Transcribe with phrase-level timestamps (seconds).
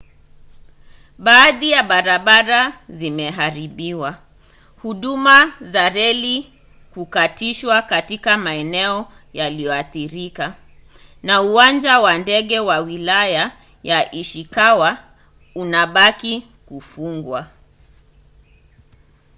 [1.19, 4.19] baadhi ya barabara zimeharibiwa
[4.81, 6.51] huduma za reli
[6.93, 10.55] kukatishwa katika maeneo yaliyoathirika
[11.23, 13.51] na uwanja wa ndege wa wilaya
[13.83, 14.97] ya ishikawa
[15.55, 17.47] unabaki kufungwa